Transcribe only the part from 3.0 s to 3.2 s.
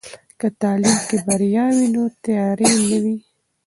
وي.